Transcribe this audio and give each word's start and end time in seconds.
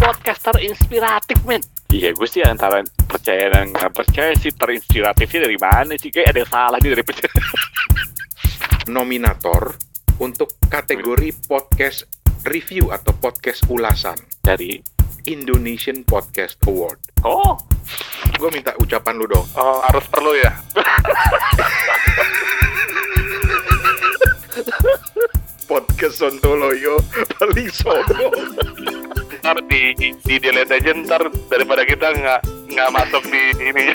podcaster 0.00 0.56
inspiratif 0.64 1.36
men 1.44 1.60
Iya 1.92 2.16
gue 2.16 2.24
sih 2.24 2.40
antara 2.40 2.80
percaya 3.04 3.52
dan 3.52 3.74
nggak 3.74 3.92
percaya 3.92 4.32
sih 4.38 4.54
terinspiratifnya 4.54 5.44
dari 5.44 5.58
mana 5.60 5.92
sih 5.98 6.08
kayak 6.08 6.32
ada 6.32 6.38
yang 6.40 6.50
salah 6.50 6.78
nih 6.80 6.90
dari 6.96 7.04
percaya 7.04 7.30
nominator 8.94 9.76
untuk 10.22 10.54
kategori 10.70 11.34
podcast 11.44 12.06
review 12.48 12.94
atau 12.94 13.12
podcast 13.18 13.66
ulasan 13.68 14.16
dari 14.40 14.80
Indonesian 15.28 16.00
Podcast 16.08 16.56
Award. 16.64 17.20
oh 17.28 17.60
Gue 18.40 18.48
minta 18.56 18.72
ucapan 18.80 19.20
lu 19.20 19.28
dong. 19.28 19.44
Oh, 19.52 19.84
harus 19.84 20.08
perlu 20.08 20.32
ya? 20.32 20.48
Podcast 25.68 26.24
Sontoloyo 26.24 27.04
paling 27.36 27.68
sombong. 27.68 28.32
Ntar 29.40 29.56
di, 29.64 29.96
di 29.96 30.36
delete 30.36 30.76
aja 30.76 30.92
ntar 30.92 31.32
daripada 31.48 31.80
kita 31.88 32.12
nggak 32.12 32.40
nggak 32.76 32.88
masuk 32.92 33.24
di 33.24 33.44
ini. 33.56 33.86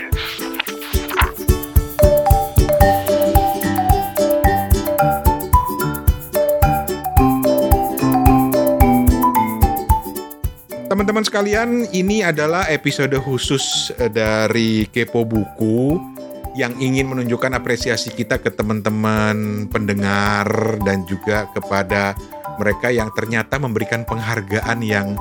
Teman-teman 10.90 11.22
sekalian, 11.22 11.94
ini 11.94 12.26
adalah 12.26 12.66
episode 12.74 13.14
khusus 13.22 13.94
eh, 14.02 14.10
dari 14.10 14.90
Kepo 14.90 15.30
Buku 15.30 16.02
yang 16.58 16.74
ingin 16.82 17.06
menunjukkan 17.06 17.54
apresiasi 17.54 18.10
kita 18.10 18.42
ke 18.42 18.50
teman-teman 18.50 19.70
pendengar 19.70 20.50
dan 20.82 21.06
juga 21.06 21.46
kepada 21.54 22.18
mereka 22.58 22.90
yang 22.90 23.12
ternyata 23.14 23.60
memberikan 23.60 24.08
penghargaan 24.08 24.80
yang 24.82 25.14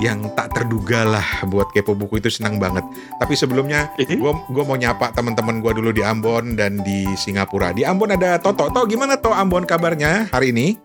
yang 0.00 0.32
tak 0.32 0.56
terduga 0.56 1.04
lah 1.04 1.44
buat 1.44 1.68
Kepo 1.76 1.92
Buku 1.92 2.24
itu 2.24 2.32
senang 2.32 2.56
banget. 2.56 2.82
Tapi 3.20 3.36
sebelumnya 3.36 3.92
gue 4.00 4.32
gua 4.48 4.64
mau 4.64 4.74
nyapa 4.74 5.12
teman-teman 5.12 5.60
gue 5.60 5.72
dulu 5.76 5.92
di 5.92 6.00
Ambon 6.00 6.56
dan 6.56 6.80
di 6.80 7.04
Singapura. 7.20 7.76
Di 7.76 7.84
Ambon 7.84 8.16
ada 8.16 8.40
Toto. 8.40 8.72
Toto 8.72 8.88
gimana 8.88 9.20
Toto 9.20 9.36
Ambon 9.36 9.68
kabarnya 9.68 10.32
hari 10.32 10.56
ini? 10.56 10.80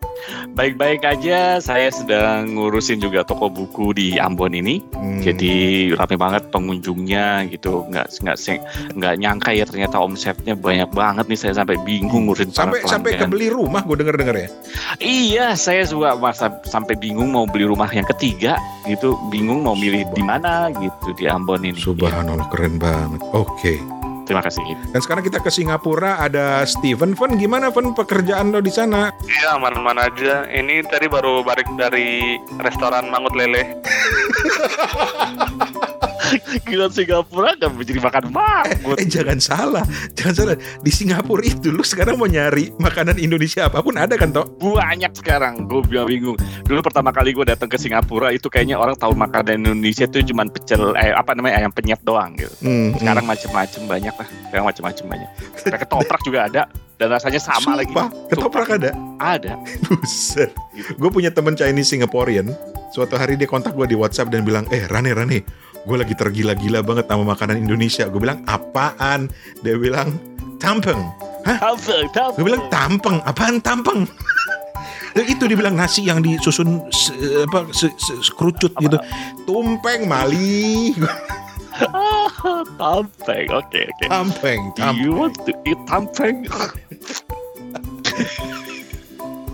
Baik-baik 0.55 1.03
aja 1.03 1.59
saya 1.59 1.89
sedang 1.91 2.55
ngurusin 2.55 2.99
juga 3.03 3.21
toko 3.27 3.51
buku 3.51 3.93
di 3.95 4.07
Ambon 4.17 4.55
ini 4.55 4.77
Hmm, 4.95 5.21
jadi 5.21 5.53
rame 5.95 6.15
banget 6.15 6.49
pengunjungnya 6.49 7.45
gitu 7.51 7.85
nggak 7.91 8.07
nggak 8.23 8.37
nggak 8.95 9.13
nyangka 9.19 9.51
ya 9.53 9.63
ternyata 9.67 9.99
omsetnya 10.01 10.55
banyak 10.55 10.89
banget 10.91 11.25
nih 11.29 11.39
saya 11.39 11.53
sampai 11.61 11.77
bingung 11.83 12.25
ngurusin 12.27 12.51
sampai 12.51 12.81
sampai 12.87 13.15
pelanggan. 13.15 13.29
kebeli 13.31 13.47
rumah 13.51 13.81
gue 13.83 13.95
denger 14.01 14.15
denger 14.17 14.35
ya. 14.35 14.47
Iya, 14.99 15.45
saya 15.59 15.83
juga 15.85 16.15
masa 16.15 16.59
sampai 16.65 16.95
bingung 16.97 17.31
mau 17.31 17.45
beli 17.45 17.67
rumah 17.67 17.87
yang 17.91 18.07
ketiga 18.15 18.57
gitu, 18.87 19.15
bingung 19.29 19.61
mau 19.63 19.75
milih 19.77 20.07
di 20.15 20.23
mana 20.23 20.71
gitu 20.73 21.11
di 21.15 21.27
Ambon 21.29 21.63
ini. 21.63 21.77
Subhanallah 21.79 22.47
keren 22.49 22.79
banget. 22.79 23.21
Oke. 23.35 23.77
Iya, 23.77 23.94
terima 24.25 24.43
kasih. 24.43 24.65
Dan 24.91 24.99
sekarang 24.99 25.23
kita 25.23 25.39
ke 25.39 25.53
Singapura 25.53 26.19
ada 26.19 26.65
Steven. 26.65 27.13
Fen 27.13 27.37
gimana 27.37 27.71
Fen 27.71 27.93
pekerjaan 27.93 28.51
lo 28.51 28.59
di 28.59 28.73
sana? 28.73 29.13
Iya, 29.23 29.55
aman-aman 29.55 30.01
aja. 30.01 30.49
Ini 30.49 30.83
tadi 30.89 31.07
baru 31.07 31.45
balik 31.45 31.69
dari 31.77 32.35
restoran 32.59 33.07
Mangut 33.07 33.37
Lele. 33.37 33.63
Gila 36.65 36.87
Singapura 36.89 37.53
kan 37.55 37.71
menjadi 37.73 37.99
makan 38.01 38.23
mangut. 38.33 38.97
Eh 38.97 39.07
jangan 39.07 39.37
salah, 39.37 39.85
jangan 40.13 40.33
salah. 40.33 40.55
Di 40.81 40.91
Singapura 40.91 41.43
itu 41.45 41.69
lu 41.69 41.85
sekarang 41.85 42.17
mau 42.17 42.25
nyari 42.25 42.73
makanan 42.77 43.17
Indonesia 43.17 43.67
apa 43.67 43.81
pun 43.81 43.95
ada 43.95 44.15
kan 44.17 44.33
toh? 44.33 44.45
Banyak 44.57 45.13
sekarang, 45.13 45.69
gue 45.69 45.81
bilang 45.85 46.07
bingung. 46.09 46.37
Dulu 46.65 46.79
pertama 46.81 47.13
kali 47.13 47.31
gue 47.31 47.45
datang 47.45 47.69
ke 47.69 47.77
Singapura 47.77 48.33
itu 48.33 48.49
kayaknya 48.49 48.79
orang 48.79 48.97
tahu 48.97 49.13
makanan 49.13 49.61
Indonesia 49.65 50.05
itu 50.05 50.33
cuma 50.33 50.47
pecel, 50.49 50.97
eh 50.97 51.13
apa 51.13 51.37
namanya 51.37 51.61
ayam 51.61 51.71
penyet 51.71 52.01
doang 52.01 52.33
gitu. 52.35 52.51
Hmm, 52.65 52.95
Sekarang 52.97 53.25
macem-macem 53.25 53.81
banyak 53.85 54.15
lah, 54.15 54.27
sekarang 54.49 54.65
macem-macem 54.65 55.05
banyak. 55.05 55.29
Kayak 55.61 55.79
ketoprak 55.85 56.21
juga 56.25 56.39
ada 56.49 56.61
dan 56.95 57.07
rasanya 57.11 57.41
sama 57.41 57.75
lagi. 57.75 57.91
Sumpah, 57.91 58.07
ketoprak 58.31 58.69
ada. 58.71 58.91
Ada. 59.19 59.53
Buset. 59.85 60.51
Gue 60.95 61.09
punya 61.11 61.29
temen 61.29 61.53
Chinese 61.53 61.91
Singaporean. 61.91 62.51
Suatu 62.93 63.19
hari 63.19 63.35
dia 63.35 63.43
kontak 63.43 63.75
gue 63.75 63.83
di 63.83 63.97
WhatsApp 63.97 64.31
dan 64.31 64.47
bilang, 64.47 64.63
eh 64.71 64.87
Rane 64.87 65.11
Rane, 65.11 65.43
gue 65.85 65.97
lagi 65.97 66.13
tergila-gila 66.13 66.81
banget 66.81 67.05
sama 67.05 67.23
makanan 67.31 67.61
Indonesia. 67.61 68.09
Gue 68.09 68.19
bilang 68.19 68.41
apaan? 68.45 69.29
Dia 69.61 69.77
bilang 69.77 70.17
tampeng. 70.57 70.97
Tampeng, 71.45 72.09
tampeng. 72.09 72.35
Gue 72.35 72.45
bilang 72.45 72.63
tampeng, 72.67 73.17
apaan 73.21 73.61
tampeng? 73.61 74.09
Dan 75.15 75.25
itu 75.25 75.47
dibilang 75.47 75.77
nasi 75.77 76.03
yang 76.03 76.19
disusun 76.19 76.83
se- 76.89 77.15
apa 77.45 77.71
se, 77.71 77.87
se- 77.95 78.19
sekerucut 78.19 78.73
gitu. 78.75 78.97
Tumpeng 79.45 80.09
mali. 80.09 80.91
tampeng, 82.75 83.45
oke 83.47 83.79
oke. 83.79 84.03
tampeng, 84.03 84.59
Do 84.73 84.81
tampeng. 84.81 84.99
you 84.99 85.13
want 85.13 85.37
to 85.45 85.53
eat 85.63 85.79
tampeng? 85.85 86.43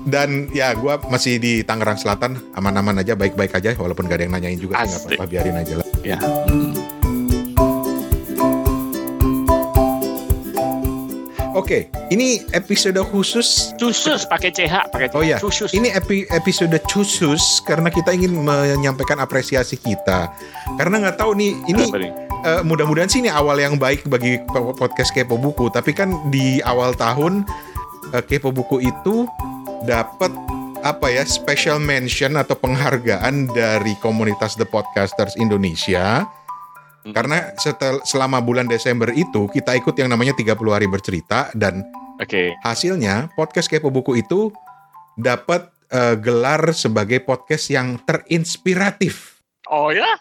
Dan 0.02 0.50
ya 0.50 0.74
gue 0.74 0.98
masih 1.08 1.38
di 1.38 1.62
Tangerang 1.62 1.94
Selatan, 1.94 2.42
aman-aman 2.58 2.98
aja, 2.98 3.14
baik-baik 3.14 3.54
aja, 3.54 3.78
walaupun 3.78 4.10
gak 4.10 4.18
ada 4.18 4.24
yang 4.26 4.34
nanyain 4.34 4.58
juga 4.58 4.82
nggak 4.82 4.98
apa-apa, 5.14 5.24
biarin 5.30 5.62
aja 5.62 5.78
lah. 5.78 5.88
Ya. 6.04 6.18
Oke, 11.52 11.92
ini 12.08 12.40
episode 12.56 12.96
khusus. 13.12 13.76
Khusus 13.76 14.24
pakai 14.24 14.56
CH, 14.56 14.88
pakai 14.88 15.12
CH. 15.12 15.16
Oh 15.20 15.24
ya, 15.24 15.36
Khusus. 15.38 15.76
ini 15.76 15.92
epi- 15.92 16.24
episode 16.32 16.72
khusus 16.88 17.60
karena 17.68 17.92
kita 17.92 18.16
ingin 18.16 18.32
menyampaikan 18.32 19.20
apresiasi 19.20 19.76
kita. 19.76 20.32
Karena 20.80 21.04
nggak 21.04 21.20
tahu 21.20 21.36
nih, 21.36 21.52
ini 21.68 21.84
eh, 22.48 22.62
mudah-mudahan 22.64 23.12
sih 23.12 23.20
ini 23.20 23.28
awal 23.28 23.60
yang 23.60 23.76
baik 23.76 24.08
bagi 24.08 24.40
po- 24.48 24.72
podcast 24.72 25.12
Kepo 25.12 25.36
Buku. 25.36 25.68
Tapi 25.68 25.92
kan 25.92 26.32
di 26.32 26.64
awal 26.64 26.96
tahun 26.96 27.44
eh, 28.16 28.24
Kepo 28.24 28.56
Buku 28.56 28.80
itu 28.80 29.28
dapat 29.84 30.32
apa 30.82 31.14
ya 31.14 31.22
special 31.30 31.78
mention 31.78 32.34
atau 32.34 32.58
penghargaan 32.58 33.46
dari 33.54 33.94
komunitas 34.02 34.58
The 34.58 34.66
Podcasters 34.66 35.38
Indonesia. 35.38 36.26
Hmm. 37.06 37.14
Karena 37.14 37.54
setel, 37.58 38.02
selama 38.02 38.42
bulan 38.42 38.66
Desember 38.66 39.10
itu 39.14 39.46
kita 39.54 39.78
ikut 39.78 39.94
yang 39.98 40.10
namanya 40.10 40.34
30 40.34 40.58
hari 40.74 40.90
bercerita 40.90 41.54
dan 41.54 41.86
Oke. 42.18 42.54
hasilnya 42.66 43.30
podcast 43.38 43.70
Kepo 43.70 43.94
Buku 43.94 44.22
itu 44.22 44.50
dapat 45.18 45.70
eh, 45.94 46.18
gelar 46.18 46.74
sebagai 46.74 47.22
podcast 47.22 47.70
yang 47.70 48.02
terinspiratif. 48.02 49.42
Oh 49.70 49.94
ya? 49.94 50.18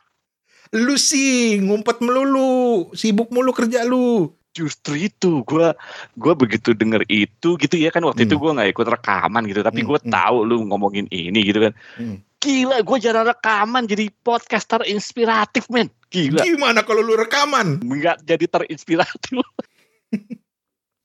Lu 0.76 1.00
sih 1.00 1.56
ngumpet 1.60 2.04
melulu, 2.04 2.93
sibuk 2.93 3.32
mulu 3.32 3.56
kerja 3.56 3.84
lu. 3.88 4.28
Justru 4.50 4.99
itu, 4.99 5.47
gua 5.47 5.78
gua 6.19 6.34
begitu 6.34 6.75
denger 6.75 7.06
itu 7.06 7.55
gitu 7.55 7.77
ya 7.78 7.94
kan 7.94 8.03
waktu 8.03 8.27
itu 8.27 8.34
Hmm. 8.34 8.43
gua 8.43 8.50
nggak 8.59 8.71
ikut 8.75 8.87
rekaman 8.91 9.43
gitu, 9.47 9.62
tapi 9.62 9.81
Hmm, 9.81 9.88
gua 9.88 9.99
hmm. 10.03 10.11
tahu 10.11 10.37
lu 10.43 10.56
ngomongin 10.66 11.06
ini 11.09 11.41
gitu 11.47 11.71
kan. 11.71 11.72
Hmm. 11.94 12.19
Gila, 12.41 12.83
gua 12.83 12.99
jarang 12.99 13.28
rekaman 13.28 13.87
jadi 13.87 14.11
podcaster 14.11 14.83
inspiratif 14.84 15.71
men. 15.71 15.87
Gila, 16.11 16.43
Gimana 16.43 16.83
kalau 16.83 16.99
lu 17.00 17.15
rekaman? 17.15 17.78
nggak 17.78 18.27
jadi 18.27 18.44
terinspiratif. 18.50 19.38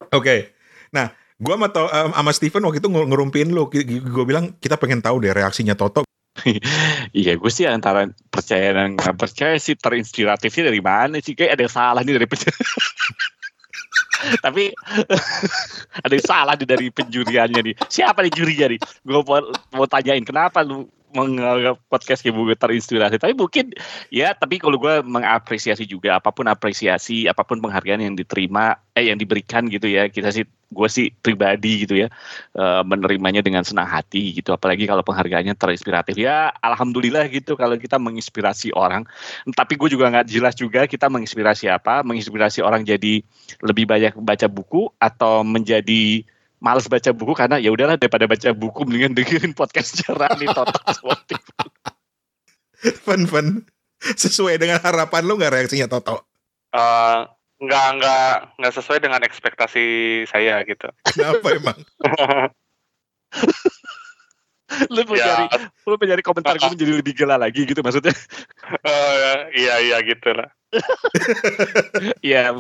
Oke. 0.10 0.56
Nah, 0.90 1.12
gua 1.38 1.54
sama, 1.60 1.68
em, 1.70 2.10
sama 2.14 2.32
Steven 2.34 2.64
waktu 2.66 2.80
itu 2.82 2.90
nge- 2.90 3.10
ngerumpiin 3.14 3.50
lu. 3.52 3.70
Gue 3.70 4.26
bilang 4.26 4.58
kita 4.58 4.80
pengen 4.80 5.06
tahu 5.06 5.22
deh 5.22 5.32
reaksinya 5.32 5.78
Toto. 5.78 6.02
Iya, 7.16 7.40
gue 7.40 7.48
sih 7.48 7.64
antara 7.64 8.12
percaya 8.28 8.76
dan 8.76 9.00
nggak 9.00 9.16
percaya 9.16 9.56
sih 9.56 9.72
terinspiratifnya 9.80 10.68
dari 10.68 10.84
mana 10.84 11.16
sih? 11.24 11.32
Kayak 11.32 11.56
ada 11.56 11.64
yang 11.64 11.72
salah 11.74 12.02
nih 12.04 12.16
dari 12.20 12.28
percaya. 12.28 12.52
Tapi 14.46 14.70
ada 16.06 16.14
yang 16.14 16.28
salah 16.30 16.54
nih 16.54 16.70
dari 16.70 16.88
penjuriannya 16.94 17.62
nih. 17.66 17.76
Siapa 17.90 18.22
nih 18.22 18.34
jurinya 18.38 18.68
nih? 18.70 18.80
Gue 19.02 19.22
mau, 19.26 19.42
mau 19.74 19.86
tanyain 19.90 20.22
kenapa 20.22 20.62
lu 20.62 20.86
menganggap 21.16 21.80
podcast 21.88 22.22
kayak 22.22 22.36
gue 22.36 22.58
terinspirasi. 22.59 23.16
Tapi 23.18 23.34
mungkin 23.34 23.72
ya, 24.12 24.36
tapi 24.36 24.59
kalau 24.59 24.76
gue 24.76 25.00
mengapresiasi 25.02 25.88
juga 25.88 26.20
apa 26.20 26.30
pun 26.36 26.46
apresiasi, 26.46 27.26
apa 27.26 27.42
pun 27.47 27.64
penghargaan 27.64 28.03
yang 28.03 28.16
diterima, 28.20 28.76
eh 28.94 29.08
yang 29.08 29.18
diberikan 29.18 29.72
gitu 29.72 29.88
ya. 29.88 30.12
Kita 30.12 30.30
sih, 30.36 30.44
gue 30.76 30.90
sih 30.92 31.08
pribadi 31.24 31.88
gitu 31.88 31.96
ya 32.04 32.12
eh, 32.60 32.82
menerimanya 32.84 33.40
dengan 33.40 33.64
senang 33.64 33.88
hati 33.88 34.36
gitu. 34.36 34.52
Apalagi 34.52 34.84
kalau 34.84 35.02
penghargaannya 35.08 35.56
terinspiratif. 35.56 36.20
Ya 36.20 36.52
alhamdulillah 36.60 37.32
gitu 37.32 37.56
kalau 37.56 37.80
kita 37.80 37.96
menginspirasi 37.96 38.76
orang. 38.76 39.08
Tapi 39.56 39.80
gue 39.80 39.90
juga 39.96 40.12
nggak 40.12 40.28
jelas 40.28 40.54
juga 40.60 40.84
kita 40.84 41.08
menginspirasi 41.08 41.72
apa. 41.72 42.04
Menginspirasi 42.04 42.60
orang 42.60 42.84
jadi 42.84 43.24
lebih 43.64 43.88
banyak 43.88 44.20
baca 44.20 44.52
buku 44.52 44.92
atau 45.00 45.48
menjadi 45.48 46.28
males 46.60 46.90
baca 46.90 47.12
buku 47.14 47.34
karena 47.38 47.62
ya 47.62 47.70
udahlah 47.70 47.96
daripada 47.96 48.26
baca 48.28 48.50
buku 48.52 48.90
mendingan 48.90 49.14
dengerin 49.18 49.54
podcast 49.56 50.02
jarang 50.04 50.36
nih 50.42 50.52
total 50.52 50.82
Fun 53.06 53.26
fun. 53.26 53.66
Sesuai 53.98 54.62
dengan 54.62 54.78
harapan 54.84 55.26
lu 55.26 55.40
nggak 55.40 55.54
reaksinya 55.58 55.90
Toto? 55.90 56.22
Eh, 56.76 57.20
nggak 57.55 57.87
nggak 57.99 58.29
nggak 58.59 58.73
sesuai 58.75 58.99
dengan 58.99 59.22
ekspektasi 59.23 59.85
saya 60.28 60.59
gitu. 60.67 60.91
Kenapa 61.07 61.47
emang? 61.55 61.78
lu 64.90 65.02
mau 65.05 65.16
Ya. 65.16 65.46
lu 65.85 65.93
mau 65.96 66.05
nyari 66.09 66.23
komentar 66.25 66.57
gue 66.57 66.67
menjadi 66.73 66.93
lebih 66.97 67.13
gila 67.13 67.37
lagi 67.37 67.63
gitu 67.69 67.79
maksudnya 67.85 68.11
Eh, 68.81 69.37
iya 69.61 69.75
iya 69.79 69.97
gitu 70.02 70.34
lah. 70.34 70.49
ya 72.25 72.52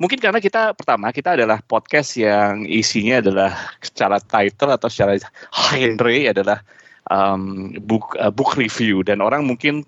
mungkin 0.00 0.16
karena 0.22 0.38
kita 0.40 0.72
pertama 0.72 1.10
kita 1.12 1.34
adalah 1.36 1.60
podcast 1.60 2.16
yang 2.16 2.64
isinya 2.64 3.20
adalah 3.20 3.52
secara 3.84 4.16
title 4.22 4.72
atau 4.72 4.88
secara 4.88 5.18
genre 5.74 6.16
adalah 6.30 6.62
um, 7.12 7.74
book 7.84 8.16
uh, 8.16 8.32
book 8.32 8.56
review 8.56 9.04
dan 9.04 9.20
orang 9.20 9.44
mungkin 9.44 9.84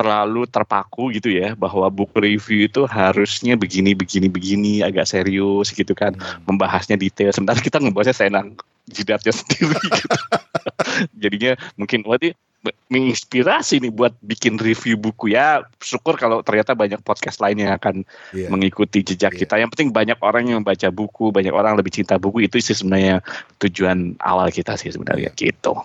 terlalu 0.00 0.48
terpaku 0.48 1.12
gitu 1.12 1.28
ya 1.28 1.52
bahwa 1.52 1.92
book 1.92 2.16
review 2.16 2.64
itu 2.64 2.88
harusnya 2.88 3.52
begini 3.60 3.92
begini 3.92 4.32
begini 4.32 4.80
agak 4.80 5.04
serius 5.04 5.68
gitu 5.76 5.92
kan. 5.92 6.16
Membahasnya 6.48 6.96
detail. 6.96 7.36
Sementara 7.36 7.60
kita 7.60 7.76
ngebahasnya 7.76 8.16
senang 8.16 8.56
jidatnya 8.88 9.36
sendiri 9.36 9.76
gitu. 9.92 10.08
jadinya 11.20 11.52
mungkin 11.76 12.00
berarti 12.02 12.32
menginspirasi 12.92 13.80
nih 13.80 13.92
buat 13.92 14.12
bikin 14.20 14.56
review 14.60 14.96
buku 14.96 15.32
ya. 15.32 15.64
Syukur 15.80 16.16
kalau 16.16 16.40
ternyata 16.44 16.76
banyak 16.76 17.00
podcast 17.00 17.40
lain 17.40 17.60
yang 17.60 17.72
akan 17.76 18.04
Iya. 18.36 18.48
mengikuti 18.52 19.00
jejak 19.00 19.36
Iya. 19.36 19.40
kita. 19.46 19.54
Yang 19.60 19.70
penting 19.76 19.90
banyak 19.92 20.18
orang 20.20 20.48
yang 20.48 20.60
membaca 20.64 20.88
buku 20.92 21.32
banyak 21.32 21.52
orang 21.52 21.76
lebih 21.76 21.92
cinta 21.92 22.16
buku. 22.20 22.44
Itu 22.44 22.60
sih 22.60 22.76
sebenarnya 22.76 23.20
tujuan 23.60 24.16
awal 24.20 24.48
kita 24.52 24.76
sih 24.76 24.92
sebenarnya 24.92 25.32
gitu. 25.36 25.76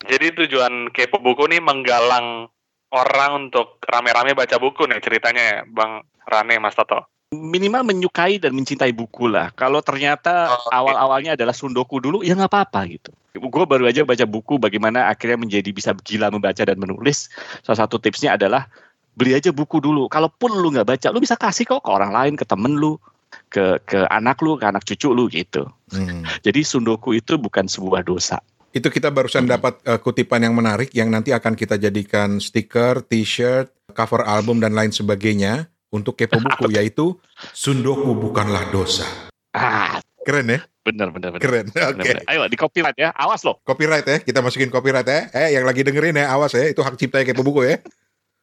Jadi 0.00 0.32
tujuan 0.46 0.88
kepo 0.94 1.20
buku 1.20 1.50
nih 1.50 1.60
menggalang 1.60 2.48
orang 2.90 3.48
untuk 3.48 3.78
rame-rame 3.82 4.34
baca 4.34 4.56
buku 4.58 4.86
nih 4.86 4.98
ceritanya 4.98 5.42
ya, 5.42 5.58
Bang 5.66 6.02
Rane 6.26 6.58
Mas 6.58 6.74
Toto. 6.74 7.06
minimal 7.30 7.86
menyukai 7.86 8.42
dan 8.42 8.50
mencintai 8.58 8.90
buku 8.90 9.30
lah. 9.30 9.54
Kalau 9.54 9.78
ternyata 9.78 10.50
Oh, 10.50 10.66
oke. 10.66 10.74
awal-awalnya 10.74 11.38
adalah 11.38 11.54
sundoku 11.54 12.02
dulu, 12.02 12.26
ya 12.26 12.34
nggak 12.34 12.50
apa-apa 12.50 12.90
gitu. 12.90 13.14
Gue 13.38 13.62
baru 13.70 13.86
aja 13.86 14.02
baca 14.02 14.26
buku 14.26 14.58
bagaimana 14.58 15.06
akhirnya 15.06 15.38
menjadi 15.38 15.70
bisa 15.70 15.94
gila 15.94 16.34
membaca 16.34 16.58
dan 16.66 16.74
menulis. 16.74 17.30
Salah 17.62 17.86
satu 17.86 18.02
tipsnya 18.02 18.34
adalah 18.34 18.66
beli 19.14 19.38
aja 19.38 19.54
buku 19.54 19.78
dulu. 19.78 20.10
Kalaupun 20.10 20.58
lu 20.58 20.74
nggak 20.74 20.90
baca, 20.90 21.06
lu 21.14 21.22
bisa 21.22 21.38
kasih 21.38 21.70
kok 21.70 21.86
ke 21.86 21.90
orang 21.94 22.10
lain, 22.10 22.34
ke 22.34 22.42
temen 22.42 22.74
lu, 22.74 22.98
ke 23.46 23.78
ke 23.86 24.10
anak 24.10 24.42
lu, 24.42 24.58
ke 24.58 24.66
anak 24.66 24.82
cucu 24.82 25.14
lu 25.14 25.30
gitu. 25.30 25.70
Hmm. 25.94 26.26
Jadi 26.42 26.66
sundoku 26.66 27.14
itu 27.14 27.38
bukan 27.38 27.70
sebuah 27.70 28.02
dosa. 28.02 28.42
Itu 28.70 28.86
kita 28.86 29.10
barusan 29.10 29.44
Hmm. 29.44 29.52
dapat 29.58 29.74
eh, 29.82 29.98
kutipan 29.98 30.40
yang 30.40 30.54
menarik 30.54 30.94
yang 30.94 31.10
nanti 31.10 31.34
akan 31.34 31.54
kita 31.54 31.74
jadikan 31.74 32.38
stiker, 32.38 33.02
t-shirt, 33.02 33.70
cover 33.90 34.22
album 34.22 34.62
dan 34.62 34.72
lain 34.72 34.90
sebagainya 34.90 35.66
untuk 35.90 36.14
kepo 36.14 36.38
buku 36.38 36.70
yaitu 36.78 37.18
Sundoku 37.50 38.14
bukanlah 38.14 38.70
dosa. 38.70 39.06
Ah, 39.50 39.98
Keren 40.22 40.46
ya? 40.46 40.60
bener 40.80 41.12
bener 41.12 41.28
bener. 41.34 41.42
Keren. 41.42 41.66
Oke. 41.68 41.98
Bener. 42.02 42.24
Ayo 42.24 42.40
di 42.46 42.56
copyright 42.56 42.96
ya, 42.96 43.10
awas 43.12 43.42
loh. 43.42 43.58
Copyright 43.62 44.06
ya, 44.06 44.16
kita 44.18 44.40
masukin 44.40 44.72
copyright 44.72 45.04
ya. 45.04 45.20
Eh, 45.34 45.54
yang 45.54 45.66
lagi 45.66 45.82
dengerin 45.82 46.16
ya, 46.16 46.32
awas 46.32 46.56
ya, 46.56 46.66
itu 46.66 46.80
hak 46.80 46.96
cipta 46.96 47.20
kepo 47.20 47.42
buku 47.42 47.68
ya. 47.68 47.76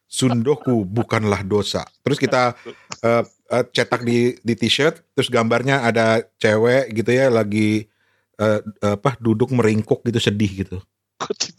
Sundoku 0.08 0.88
bukanlah 0.88 1.44
dosa. 1.44 1.84
Terus 2.06 2.16
kita 2.16 2.56
eh, 3.04 3.24
eh, 3.26 3.64
cetak 3.68 4.08
di 4.08 4.40
di 4.40 4.54
t-shirt, 4.56 5.04
terus 5.12 5.28
gambarnya 5.28 5.84
ada 5.84 6.24
cewek 6.40 6.96
gitu 6.96 7.12
ya, 7.12 7.28
lagi 7.28 7.92
eh, 8.38 8.62
apa 8.86 9.18
duduk 9.18 9.50
meringkuk 9.54 10.06
gitu 10.06 10.20
sedih 10.22 10.52
gitu. 10.66 10.78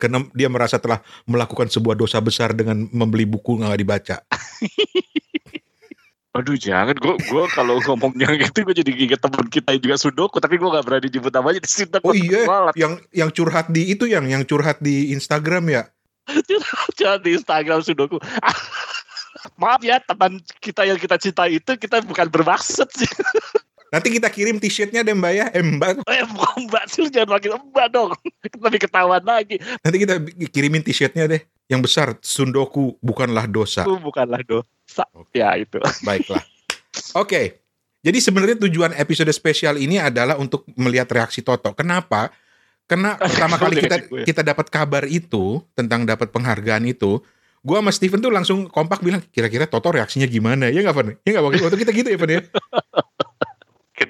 Karena 0.00 0.24
dia 0.32 0.48
merasa 0.48 0.80
telah 0.80 1.04
melakukan 1.28 1.68
sebuah 1.68 1.92
dosa 1.92 2.16
besar 2.24 2.56
dengan 2.56 2.88
membeli 2.88 3.28
buku 3.28 3.60
nggak 3.60 3.80
dibaca. 3.80 4.16
Aduh 6.30 6.54
jangan, 6.54 6.94
gue 6.94 7.18
gue 7.26 7.44
kalau 7.50 7.82
ngomongnya 7.82 8.30
gitu 8.38 8.62
gue 8.62 8.70
jadi 8.70 8.94
inget 8.94 9.18
temen 9.18 9.50
kita 9.50 9.74
juga 9.82 9.98
sudoku, 9.98 10.38
tapi 10.38 10.62
gue 10.62 10.68
gak 10.70 10.86
berani 10.86 11.10
nyebut 11.10 11.34
namanya 11.34 11.58
di 11.58 11.66
sini. 11.66 11.98
Oh 12.06 12.14
iya, 12.14 12.46
Malah 12.46 12.70
yang 12.78 13.02
yang 13.10 13.34
curhat 13.34 13.66
di 13.66 13.90
itu 13.90 14.06
yang 14.06 14.30
yang 14.30 14.46
curhat 14.46 14.78
di 14.78 15.10
Instagram 15.10 15.66
ya. 15.66 15.82
curhat 17.02 17.26
di 17.26 17.34
Instagram 17.34 17.82
sudoku. 17.82 18.22
Maaf 19.58 19.82
ya 19.82 19.98
teman 20.06 20.38
kita 20.62 20.86
yang 20.86 21.02
kita 21.02 21.18
cintai 21.18 21.58
itu 21.58 21.74
kita 21.74 21.98
bukan 22.06 22.30
bermaksud 22.30 22.86
sih. 22.94 23.10
Nanti 23.90 24.08
kita 24.14 24.30
kirim 24.30 24.62
t-shirtnya 24.62 25.02
deh 25.02 25.14
Mbak 25.14 25.32
ya. 25.34 25.46
Eh 25.50 25.62
Mbak, 25.66 26.06
Eh 26.06 26.22
mbak 26.66 26.84
sih, 26.86 27.02
lu 27.02 27.10
jangan 27.10 27.36
makin 27.36 27.58
mbak 27.58 27.86
dong. 27.90 28.14
Lebih 28.62 28.86
ketahuan 28.86 29.22
lagi. 29.26 29.58
nanti 29.82 29.96
kita 29.98 30.14
kirimin 30.54 30.82
t-shirtnya 30.86 31.26
deh. 31.26 31.42
Yang 31.66 31.80
besar, 31.90 32.08
Sundoku 32.22 32.98
bukanlah 33.02 33.46
dosa. 33.50 33.82
Itu 33.86 33.98
bukanlah 33.98 34.42
dosa. 34.46 35.06
Oke. 35.14 35.42
Ya 35.42 35.54
itu. 35.58 35.78
Baiklah. 36.06 36.42
Oke. 37.18 37.62
Jadi 38.00 38.18
sebenarnya 38.22 38.56
tujuan 38.64 38.96
episode 38.96 39.28
spesial 39.34 39.76
ini 39.76 40.00
adalah 40.00 40.40
untuk 40.40 40.64
melihat 40.78 41.10
reaksi 41.12 41.44
Toto. 41.44 41.74
Kenapa? 41.76 42.32
Karena 42.88 43.14
pertama 43.20 43.54
kali 43.60 43.74
kita 43.78 43.96
gue. 44.06 44.22
kita 44.26 44.42
dapat 44.42 44.66
kabar 44.66 45.04
itu 45.06 45.62
tentang 45.78 46.02
dapat 46.02 46.32
penghargaan 46.34 46.90
itu, 46.90 47.22
gua 47.62 47.78
sama 47.84 47.92
Steven 47.94 48.18
tuh 48.18 48.32
langsung 48.32 48.58
kompak 48.66 49.04
bilang 49.04 49.22
kira-kira 49.30 49.68
Toto 49.68 49.94
reaksinya 49.94 50.26
gimana? 50.26 50.72
Ya 50.72 50.82
nggak 50.82 50.96
Van? 50.96 51.08
Ya 51.22 51.28
nggak 51.38 51.44
waktu 51.44 51.62
waktu 51.62 51.78
kita 51.86 51.92
gitu 51.94 52.08
ya 52.10 52.18
Van 52.18 52.30
ya? 52.34 52.40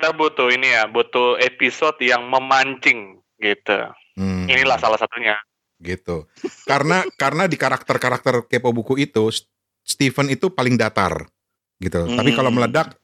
Kita 0.00 0.16
butuh 0.16 0.48
ini 0.48 0.72
ya, 0.72 0.88
butuh 0.88 1.36
episode 1.36 2.00
yang 2.00 2.24
memancing 2.24 3.20
gitu. 3.36 3.76
Hmm, 4.16 4.48
Inilah 4.48 4.80
salah 4.80 4.96
satunya. 4.96 5.36
gitu. 5.76 6.24
Karena 6.64 7.04
karena 7.20 7.44
di 7.44 7.60
karakter-karakter 7.60 8.48
kepo 8.48 8.72
buku 8.72 8.96
itu 8.96 9.28
S- 9.28 9.44
Steven 9.84 10.32
itu 10.32 10.48
paling 10.48 10.80
datar 10.80 11.28
gitu. 11.76 12.08
Tapi 12.08 12.32
kalau 12.32 12.48
Hmm. 12.48 12.64
meledak 12.64 12.96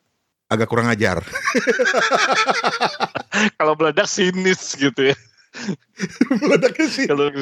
agak 0.48 0.72
kurang 0.72 0.88
ajar. 0.88 1.20
Kalau 3.60 3.76
meledak 3.76 4.08
sinis 4.08 4.72
gitu 4.72 5.12
ya. 5.12 5.16
Meledaknya 6.42 6.86
sih. 6.88 7.04
Kalau 7.08 7.32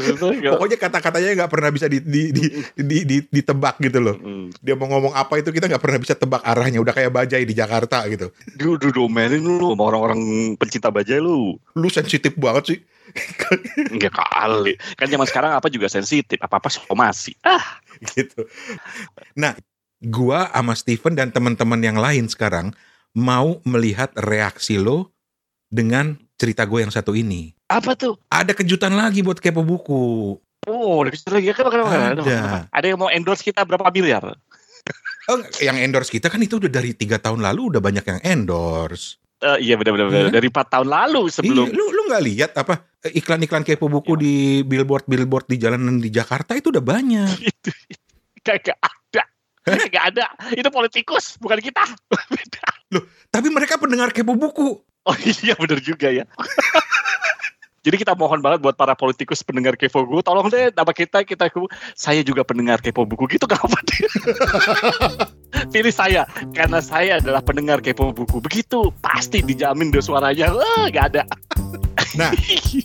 Pokoknya 0.57 0.79
kata-katanya 0.79 1.31
nggak 1.45 1.51
pernah 1.51 1.71
bisa 1.75 1.87
di, 1.91 1.99
di, 2.01 2.31
di, 2.31 2.45
di, 2.79 2.99
di- 3.05 3.29
ditebak 3.29 3.83
gitu 3.83 3.99
loh. 3.99 4.17
Hmm. 4.17 4.49
Dia 4.63 4.79
mau 4.79 4.87
ngomong 4.89 5.15
apa 5.15 5.41
itu 5.43 5.51
kita 5.51 5.67
nggak 5.67 5.83
pernah 5.83 5.99
bisa 5.99 6.15
tebak 6.15 6.43
arahnya. 6.47 6.79
Udah 6.79 6.95
kayak 6.95 7.11
bajai 7.11 7.45
di 7.45 7.55
Jakarta 7.55 8.07
gitu. 8.07 8.31
Dia 8.55 8.69
udah 8.71 8.91
domelin 8.95 9.43
lu 9.43 9.75
sama 9.75 9.85
orang-orang 9.91 10.21
pencinta 10.59 10.89
bajai 10.89 11.19
lu. 11.19 11.59
Lu 11.75 11.89
sensitif 11.91 12.35
banget 12.39 12.65
sih. 12.75 12.79
Enggak 13.91 14.15
kali. 14.17 14.79
Kan 14.97 15.07
zaman 15.11 15.27
sekarang 15.27 15.53
apa 15.55 15.67
juga 15.69 15.91
sensitif. 15.91 16.39
Apa-apa 16.41 16.71
somasi. 16.71 17.35
Ah, 17.43 17.83
gitu. 18.15 18.47
Nah, 19.37 19.59
gua 20.01 20.49
sama 20.51 20.75
Steven 20.79 21.15
dan 21.19 21.29
teman-teman 21.35 21.81
yang 21.83 21.99
lain 21.99 22.31
sekarang 22.31 22.73
mau 23.15 23.63
melihat 23.63 24.11
reaksi 24.19 24.77
lo 24.77 25.15
dengan 25.71 26.19
cerita 26.35 26.67
gue 26.67 26.83
yang 26.83 26.93
satu 26.93 27.15
ini. 27.15 27.55
Apa 27.75 27.91
tuh? 27.99 28.15
Ada 28.31 28.53
kejutan 28.55 28.95
lagi 28.95 29.21
buat 29.27 29.43
kepo 29.43 29.67
buku. 29.67 30.39
Oh, 30.65 31.05
ada 31.05 31.11
kecil 31.13 31.35
lagi. 31.35 31.53
Kenapa, 31.53 31.71
kenapa, 31.75 31.91
kenapa? 31.93 32.23
Ada. 32.25 32.59
Ada 32.73 32.87
yang 32.89 32.99
mau 33.03 33.11
endorse 33.11 33.43
kita 33.45 33.67
berapa 33.67 33.85
miliar? 33.91 34.25
Oh, 35.29 35.41
yang 35.61 35.77
endorse 35.81 36.13
kita 36.13 36.29
kan 36.29 36.41
itu 36.41 36.61
udah 36.61 36.69
dari 36.69 36.93
tiga 36.93 37.17
tahun 37.17 37.41
lalu 37.41 37.77
udah 37.77 37.81
banyak 37.81 38.05
yang 38.05 38.21
endorse. 38.25 39.21
Eh, 39.45 39.59
iya 39.61 39.75
benar-benar. 39.77 40.09
Iya. 40.09 40.33
Dari 40.33 40.49
4 40.49 40.73
tahun 40.73 40.89
lalu 40.89 41.23
sebelum. 41.29 41.67
Iya, 41.69 41.77
lu 41.77 41.85
lu 41.93 42.03
nggak 42.09 42.25
lihat 42.25 42.51
apa 42.57 42.89
eh, 43.05 43.13
iklan-iklan 43.21 43.61
kepo 43.61 43.93
buku 43.93 44.17
Iya. 44.17 44.23
di 44.25 44.35
billboard 44.65 45.05
billboard 45.05 45.47
di 45.53 45.57
jalanan 45.61 46.01
di 46.01 46.09
Jakarta 46.09 46.57
itu 46.57 46.73
udah 46.73 46.81
banyak. 46.81 47.29
itu 47.51 47.71
kagak 48.41 48.79
ada. 48.81 49.25
Kagak 49.65 50.05
ada. 50.17 50.25
Itu 50.57 50.69
politikus, 50.73 51.37
bukan 51.37 51.61
kita. 51.61 51.85
Beda. 52.33 52.65
Tapi 53.29 53.49
mereka 53.53 53.77
pendengar 53.77 54.17
kepo 54.17 54.33
buku. 54.33 54.81
Oh 55.05 55.17
iya 55.21 55.53
benar 55.61 55.85
juga 55.85 56.09
ya. 56.09 56.25
Jadi 57.85 58.01
kita 58.01 58.17
mohon 58.17 58.41
banget 58.41 58.65
buat 58.65 58.81
para 58.81 58.97
politikus 58.97 59.45
pendengar 59.45 59.77
kepo 59.77 60.09
buku, 60.09 60.25
tolong 60.25 60.49
deh 60.49 60.73
nama 60.73 60.89
kita 60.89 61.21
kita 61.21 61.53
saya 61.93 62.25
juga 62.25 62.41
pendengar 62.41 62.81
kepo 62.81 63.05
buku 63.05 63.29
gitu 63.37 63.45
gak 63.45 63.61
apa 63.61 63.79
Pilih 65.73 65.93
saya 65.93 66.25
karena 66.57 66.81
saya 66.81 67.21
adalah 67.21 67.45
pendengar 67.45 67.85
kepo 67.85 68.17
buku. 68.17 68.41
Begitu 68.41 68.89
pasti 69.05 69.45
dijamin 69.45 69.93
deh 69.93 70.01
suaranya. 70.01 70.49
Wah, 70.57 70.89
gak 70.89 71.07
ada. 71.13 71.23
Nah, 72.15 72.31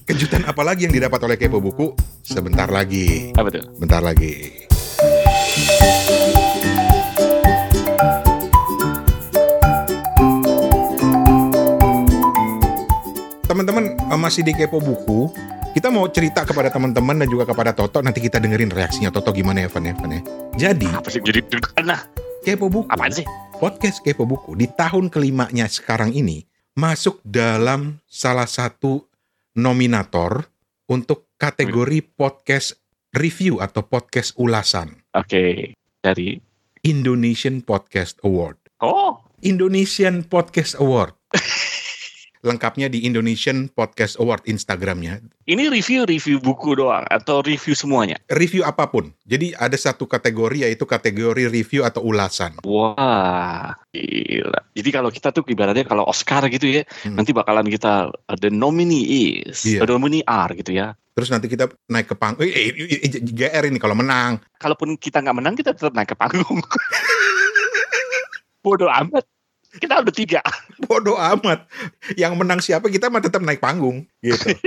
kejutan 0.10 0.42
apa 0.42 0.66
lagi 0.66 0.90
yang 0.90 0.94
didapat 0.94 1.22
oleh 1.22 1.38
kepo 1.38 1.62
buku? 1.62 1.94
Sebentar 2.26 2.66
lagi. 2.66 3.30
apa 3.38 3.54
tuh? 3.54 3.62
Bentar 3.78 4.02
lagi. 4.02 4.66
Teman-teman 13.50 13.98
eh, 13.98 14.20
masih 14.22 14.46
di 14.46 14.54
Kepo 14.54 14.78
Buku, 14.78 15.34
kita 15.74 15.90
mau 15.90 16.06
cerita 16.14 16.46
kepada 16.46 16.70
teman-teman 16.70 17.18
dan 17.18 17.26
juga 17.26 17.50
kepada 17.50 17.74
Toto. 17.74 17.98
Nanti 17.98 18.22
kita 18.22 18.38
dengerin 18.38 18.70
reaksinya 18.70 19.10
Toto 19.10 19.34
gimana 19.34 19.66
ya, 19.66 19.70
Van 19.74 19.90
ya, 19.90 19.98
Van 19.98 20.14
ya. 20.14 20.22
Jadi, 20.54 20.86
Apa 20.86 21.10
sih 21.10 21.18
jadi 21.18 21.42
nah, 21.82 22.06
Kepo 22.46 22.70
Buku, 22.70 22.86
apaan 22.94 23.10
sih? 23.10 23.26
podcast 23.58 24.06
Kepo 24.06 24.30
Buku 24.30 24.54
di 24.54 24.70
tahun 24.70 25.10
kelimanya 25.10 25.66
sekarang 25.66 26.14
ini 26.14 26.46
masuk 26.78 27.26
dalam 27.26 27.98
salah 28.06 28.46
satu 28.46 29.10
nominator 29.58 30.46
untuk 30.86 31.34
kategori 31.42 32.06
podcast 32.06 32.78
review 33.18 33.66
atau 33.66 33.82
podcast 33.82 34.38
ulasan 34.38 35.02
Oke, 35.18 35.74
dari 36.06 36.38
Indonesian 36.86 37.66
Podcast 37.66 38.22
Award. 38.22 38.62
Oh, 38.86 39.26
Indonesian 39.42 40.22
Podcast 40.22 40.78
Award. 40.78 41.18
lengkapnya 42.40 42.88
di 42.88 43.04
Indonesian 43.04 43.68
Podcast 43.68 44.16
Award 44.16 44.48
Instagramnya. 44.48 45.20
Ini 45.44 45.68
review-review 45.68 46.40
buku 46.40 46.78
doang 46.78 47.04
atau 47.10 47.44
review 47.44 47.76
semuanya? 47.76 48.16
Review 48.32 48.64
apa 48.64 48.88
pun. 48.88 49.12
Jadi 49.28 49.52
ada 49.58 49.76
satu 49.76 50.08
kategori 50.08 50.64
yaitu 50.64 50.88
kategori 50.88 51.52
review 51.52 51.84
atau 51.84 52.00
ulasan. 52.06 52.56
Wah, 52.64 53.76
gila. 53.92 54.62
Jadi 54.72 54.90
kalau 54.90 55.10
kita 55.12 55.36
tuh 55.36 55.44
ibaratnya 55.52 55.84
kalau 55.84 56.08
Oscar 56.08 56.48
gitu 56.48 56.70
ya, 56.70 56.88
Hmm. 57.04 57.20
nanti 57.20 57.36
bakalan 57.36 57.68
kita 57.68 58.08
uh, 58.08 58.38
the 58.40 58.48
nominee 58.48 59.44
is, 59.44 59.68
Iya. 59.68 59.84
the 59.84 59.92
nominee 59.92 60.24
are 60.24 60.56
gitu 60.56 60.72
ya. 60.72 60.96
Terus 61.20 61.36
nanti 61.36 61.52
kita 61.52 61.68
naik 61.92 62.08
ke 62.08 62.16
panggung. 62.16 62.48
Eh, 62.48 62.72
eh, 62.72 62.72
eh, 62.72 63.00
eh, 63.04 63.12
GR 63.20 63.64
ini 63.68 63.76
kalau 63.76 63.92
menang. 63.92 64.40
Kalaupun 64.56 64.96
kita 64.96 65.20
nggak 65.20 65.36
menang, 65.36 65.60
kita 65.60 65.76
tetap 65.76 65.92
naik 65.92 66.12
ke 66.12 66.16
panggung. 66.16 66.64
Bodoh 68.64 68.88
amat. 68.88 69.28
Kita 69.78 70.02
udah 70.02 70.14
tiga. 70.14 70.42
Bodoh 70.90 71.20
amat. 71.20 71.70
Yang 72.18 72.34
menang 72.34 72.60
siapa 72.64 72.90
kita 72.90 73.14
mah 73.14 73.22
tetap 73.22 73.46
naik 73.46 73.62
panggung 73.62 74.08
gitu. 74.26 74.56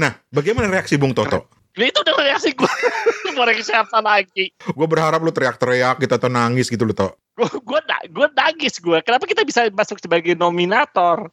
Nah, 0.00 0.16
bagaimana 0.32 0.72
reaksi 0.72 0.96
Bung 0.96 1.12
Toto? 1.12 1.44
Nah, 1.76 1.84
itu 1.84 2.00
udah 2.00 2.16
reaksi 2.24 2.56
gue. 2.56 2.72
Mau 3.36 3.44
reaksi 3.44 3.68
apa 3.68 4.00
lagi? 4.00 4.48
Gue 4.72 4.88
berharap 4.88 5.20
lu 5.20 5.28
teriak-teriak 5.28 6.00
gitu 6.00 6.16
atau 6.16 6.32
nangis 6.32 6.72
gitu 6.72 6.88
lu 6.88 6.96
Tok. 6.96 7.20
Gue 7.36 7.44
gue 7.60 7.80
gue 8.08 8.26
nangis 8.32 8.80
gue. 8.80 8.96
Kenapa 9.04 9.28
kita 9.28 9.44
bisa 9.44 9.68
masuk 9.68 10.00
sebagai 10.00 10.32
nominator? 10.40 11.28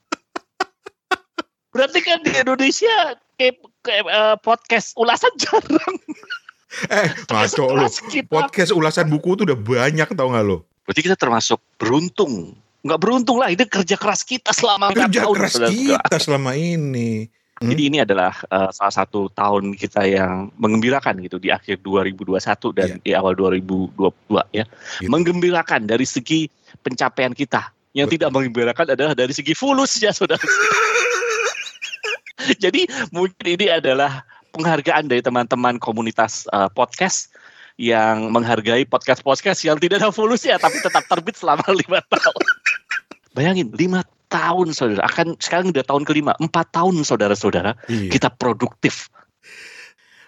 Berarti 1.71 1.99
kan 2.03 2.19
di 2.27 2.35
Indonesia 2.35 3.15
kayak, 3.39 3.55
kayak, 3.87 4.03
eh, 4.03 4.35
podcast 4.43 4.99
ulasan 4.99 5.31
jarang. 5.39 5.95
Eh, 6.91 7.07
ngaco 7.31 7.63
lu. 7.71 7.87
Sekelas 7.87 7.97
kita. 8.11 8.27
Podcast 8.27 8.71
ulasan 8.75 9.07
buku 9.07 9.39
tuh 9.39 9.45
udah 9.47 9.55
banyak 9.55 10.11
tau 10.11 10.27
gak 10.27 10.43
lu? 10.43 10.59
Berarti 10.83 11.01
kita 11.07 11.15
termasuk 11.15 11.59
beruntung. 11.79 12.55
Nggak 12.81 12.99
beruntung 12.99 13.37
lah, 13.37 13.49
itu 13.49 13.65
kerja 13.65 13.95
keras 13.95 14.21
kita 14.21 14.53
selama 14.53 14.93
Kerja 14.93 15.23
tahun. 15.25 15.33
keras 15.35 15.51
saudara-saudara. 15.57 16.03
kita 16.05 16.17
selama 16.21 16.51
ini. 16.53 17.27
Hmm. 17.57 17.73
Jadi 17.73 17.81
ini 17.89 17.97
adalah 17.99 18.37
eh, 18.43 18.69
salah 18.69 18.93
satu 18.93 19.33
tahun 19.33 19.73
kita 19.73 20.05
yang 20.05 20.53
mengembirakan 20.55 21.17
gitu 21.25 21.41
di 21.41 21.49
akhir 21.49 21.81
2021 21.81 22.37
dan 22.71 23.01
Iya. 23.01 23.01
di 23.01 23.11
awal 23.17 23.33
2022 23.33 24.45
ya. 24.53 24.63
Gitu. 25.01 25.09
Menggembirakan 25.09 25.89
dari 25.89 26.05
segi 26.05 26.45
pencapaian 26.79 27.33
kita. 27.33 27.73
Yang 27.97 28.13
Betul. 28.13 28.15
tidak 28.21 28.29
mengembirakan 28.29 28.85
adalah 28.93 29.13
dari 29.17 29.33
segi 29.33 29.57
fulusnya 29.57 30.13
saudara. 30.13 30.45
Jadi 32.63 32.85
mungkin 33.09 33.41
ini 33.43 33.73
adalah 33.73 34.21
penghargaan 34.53 35.09
dari 35.09 35.25
teman-teman 35.25 35.81
komunitas 35.81 36.45
eh, 36.53 36.69
podcast 36.71 37.33
yang 37.77 38.33
menghargai 38.33 38.85
podcast-podcast 38.85 39.61
yang 39.61 39.77
tidak 39.77 40.01
ada 40.01 40.09
fulusnya 40.09 40.57
tapi 40.57 40.81
tetap 40.81 41.05
terbit 41.05 41.37
selama 41.37 41.61
lima 41.69 42.01
tahun. 42.13 42.45
Bayangin 43.37 43.69
lima 43.77 44.01
tahun 44.33 44.73
saudara. 44.73 45.05
Akan 45.05 45.37
sekarang 45.37 45.69
udah 45.69 45.85
tahun 45.85 46.03
kelima. 46.09 46.33
Empat 46.41 46.73
tahun 46.73 47.05
saudara-saudara 47.05 47.77
Iya. 47.85 48.09
kita 48.09 48.33
produktif. 48.33 49.13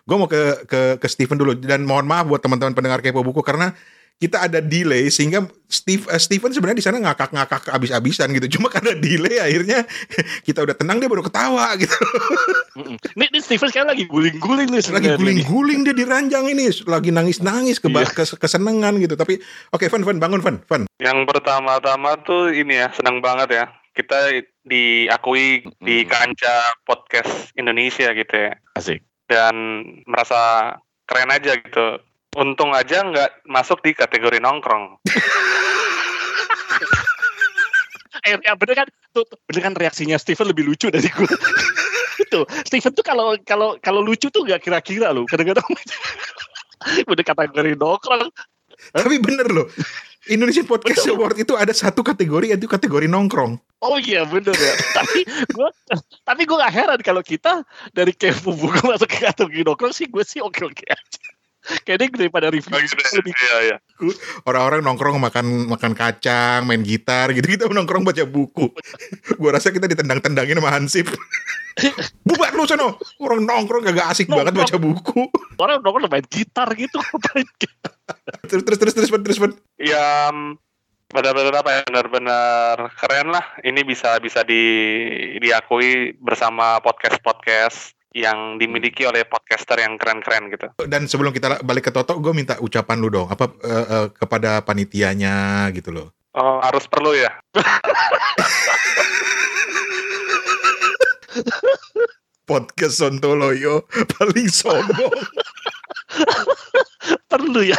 Gue 0.05 0.17
mau 0.17 0.29
ke 0.29 0.69
ke 0.69 1.01
ke 1.01 1.07
Steven 1.09 1.41
dulu. 1.41 1.57
Dan 1.57 1.89
mohon 1.89 2.05
maaf 2.05 2.29
buat 2.29 2.45
teman-teman 2.45 2.77
pendengar 2.77 3.01
kepo 3.01 3.25
buku 3.25 3.41
karena 3.41 3.73
kita 4.19 4.43
ada 4.43 4.59
delay 4.59 5.07
sehingga 5.07 5.47
Steve 5.65 6.03
eh, 6.05 6.19
Steven 6.19 6.51
sebenarnya 6.51 6.79
di 6.79 6.85
sana 6.85 6.99
ngakak-ngakak 6.99 7.71
abis-abisan 7.71 8.35
gitu. 8.35 8.59
Cuma 8.59 8.67
karena 8.67 8.91
delay 8.91 9.39
akhirnya 9.39 9.87
kita 10.47 10.59
udah 10.59 10.75
tenang 10.75 10.99
dia 10.99 11.07
baru 11.07 11.23
ketawa 11.23 11.71
gitu. 11.79 11.95
Mm-mm. 12.77 12.99
Ini, 13.15 13.25
ini 13.31 13.39
Steven 13.39 13.71
sekarang 13.71 13.95
lagi 13.95 14.03
guling-guling 14.05 14.67
nih 14.67 14.75
Lagi 14.75 14.85
sebenarnya 14.85 15.15
guling-guling 15.15 15.79
dia 15.81 15.95
di 15.95 16.03
ranjang 16.03 16.45
ini, 16.47 16.67
lagi 16.83 17.09
nangis-nangis 17.09 17.79
Iya. 17.79 18.11
kes- 18.11 18.35
kesenengan 18.35 18.99
gitu. 18.99 19.15
Tapi 19.15 19.39
oke, 19.71 19.87
Van 19.87 20.03
Van 20.03 20.19
bangun 20.19 20.43
Van 20.43 20.55
Van. 20.67 20.83
Yang 20.99 21.19
pertama-tama 21.25 22.19
tuh 22.21 22.51
ini 22.51 22.75
ya, 22.75 22.91
senang 22.91 23.23
banget 23.23 23.55
ya. 23.55 23.65
Kita 23.95 24.35
diakui 24.63 25.63
di 25.79 25.97
Hmm. 26.03 26.09
kancah 26.09 26.75
podcast 26.83 27.55
Indonesia 27.55 28.11
gitu 28.11 28.35
ya. 28.35 28.51
Asik. 28.75 28.99
Dan 29.25 29.55
merasa 30.03 30.75
keren 31.05 31.31
aja 31.31 31.55
gitu. 31.55 32.03
Untung 32.37 32.77
aja 32.77 33.01
nggak 33.01 33.49
masuk 33.49 33.81
di 33.81 33.97
kategori 33.97 34.37
nongkrong. 34.37 35.01
Eh, 38.27 38.35
ya 38.43 38.53
bener 38.59 38.75
kan, 38.83 38.87
tuh, 39.15 39.23
tuh, 39.23 39.39
bener 39.47 39.61
kan 39.63 39.73
reaksinya 39.79 40.19
Steven 40.19 40.51
lebih 40.51 40.67
lucu 40.67 40.91
dari 40.91 41.07
gue. 41.07 41.29
itu 42.19 42.41
Steven 42.67 42.91
tuh 42.91 43.05
kalau 43.05 43.33
kalau 43.47 43.79
kalau 43.79 44.03
lucu 44.03 44.27
tuh 44.27 44.43
gak 44.43 44.59
kira-kira 44.59 45.15
loh. 45.15 45.23
Kadang-kadang 45.23 45.63
udah 47.11 47.23
kategori 47.23 47.79
nongkrong. 47.79 48.27
Tapi 48.91 49.15
bener 49.23 49.47
loh. 49.47 49.67
Indonesian 50.29 50.67
Podcast 50.67 51.07
Betul. 51.07 51.15
Award 51.15 51.35
itu 51.41 51.53
ada 51.55 51.73
satu 51.73 52.03
kategori 52.03 52.53
yaitu 52.53 52.67
kategori 52.67 53.07
nongkrong. 53.07 53.57
Oh 53.79 53.97
iya 53.97 54.27
bener 54.27 54.51
ya. 54.51 54.73
tapi 54.91 55.23
gue 55.25 55.69
tapi 56.27 56.41
gue 56.43 56.57
gak 56.59 56.75
heran 56.75 56.99
kalau 56.99 57.23
kita 57.23 57.63
dari 57.95 58.11
kepo 58.11 58.51
buku 58.51 58.83
masuk 58.83 59.07
ke 59.07 59.25
kategori 59.25 59.63
nongkrong 59.63 59.95
sih 59.95 60.11
gue 60.11 60.21
sih 60.27 60.43
oke-oke 60.43 60.85
aja. 60.85 61.23
Kayaknya 61.85 62.07
daripada 62.25 62.47
review 62.49 62.73
Oh, 62.73 62.81
gitu 62.81 62.95
ya. 62.97 63.11
lebih 63.21 63.33
Iya, 63.33 63.57
iya. 63.65 63.77
Orang-orang 64.45 64.81
nongkrong 64.81 65.17
makan 65.19 65.45
makan 65.69 65.91
kacang, 65.93 66.65
main 66.65 66.81
gitar 66.81 67.29
gitu. 67.33 67.45
Kita 67.45 67.69
nongkrong 67.77 68.05
baca 68.05 68.23
buku. 68.25 68.71
Gua 69.37 69.51
rasa 69.53 69.69
kita 69.69 69.85
ditendang-tendangin 69.85 70.57
sama 70.57 70.71
Hansip. 70.73 71.07
Bubar 72.27 72.51
lu 72.57 72.65
sono. 72.67 72.97
Orang 73.21 73.45
nongkrong 73.47 73.85
kagak 73.85 74.11
asik 74.11 74.27
banget 74.27 74.51
Nongkrong. 74.51 74.67
baca 74.67 74.77
buku. 74.79 75.21
orang 75.59 75.79
nongkrong 75.83 76.11
main 76.11 76.25
gitar 76.27 76.67
gitu 76.75 76.99
Terus 78.49 78.63
terus 78.65 78.77
terus 78.79 78.93
terus 78.95 79.09
terus, 79.11 79.37
terus. 79.37 79.55
Ya 79.77 80.31
mm, 80.33 80.57
benar-benar 81.09 81.61
apa 81.61 81.69
ya 81.71 81.81
benar-benar 81.87 82.75
keren 82.97 83.29
lah. 83.29 83.45
Ini 83.61 83.81
bisa 83.85 84.17
bisa 84.19 84.41
di 84.43 84.63
diakui 85.39 86.17
bersama 86.19 86.79
podcast-podcast 86.81 87.98
yang 88.19 88.59
dimiliki 88.59 89.07
oleh 89.07 89.23
podcaster 89.23 89.79
yang 89.79 89.95
keren-keren 89.95 90.51
gitu. 90.51 90.67
Dan 90.83 91.07
sebelum 91.07 91.31
kita 91.31 91.63
balik 91.63 91.87
ke 91.87 91.91
Toto, 91.95 92.19
gue 92.19 92.35
minta 92.35 92.59
ucapan 92.59 92.99
lu 92.99 93.07
dong. 93.07 93.31
Apa 93.31 93.47
eh, 93.63 93.85
eh, 93.87 94.07
kepada 94.11 94.59
panitianya 94.61 95.67
gitu 95.71 95.95
loh. 95.95 96.11
Oh, 96.35 96.59
harus 96.59 96.83
perlu 96.85 97.15
ya. 97.15 97.31
Podcast 102.49 102.97
Sontoloyo 102.97 103.85
paling 104.17 104.49
sombong. 104.49 105.13
perlu 107.29 107.61
ya 107.61 107.77